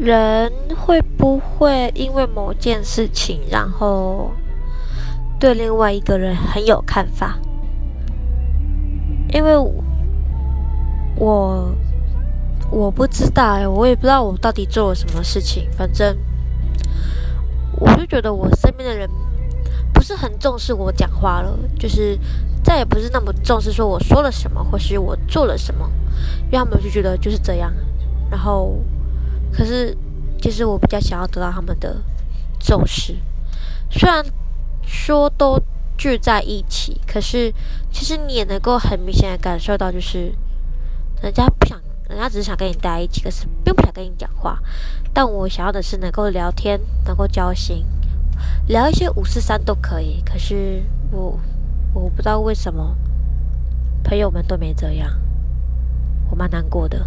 [0.00, 4.30] 人会不会因为某件事情，然后
[5.38, 7.38] 对另外一个人很有看法？
[9.28, 9.54] 因为
[11.16, 11.70] 我
[12.70, 15.68] 我不知道哎，我也不知道我到底做了什么事情。
[15.76, 16.16] 反正
[17.78, 19.06] 我就觉得我身边的人
[19.92, 22.18] 不是很重视我讲话了，就是
[22.64, 25.90] 再也不是那么重视说我说了什么或是我做了什么，
[26.46, 27.70] 因为他们就觉得就是这样。
[28.30, 28.76] 然后，
[29.52, 29.96] 可是
[30.40, 32.02] 其实我比较想要得到他们的
[32.58, 33.16] 重视，
[33.90, 34.24] 虽然
[34.82, 35.60] 说都
[35.96, 37.52] 聚在一起，可是
[37.90, 40.32] 其实你也能够很明显的感受到，就是
[41.22, 41.80] 人家不想。
[42.08, 44.58] 人家只是想跟你待在一起，可是并不想跟你讲话。
[45.12, 47.86] 但我想要的是能够聊天，能够交心，
[48.66, 50.20] 聊一些五四三都可以。
[50.26, 51.38] 可是我
[51.94, 52.96] 我不知道为什么
[54.02, 55.08] 朋友们都没这样，
[56.30, 57.06] 我蛮难过的。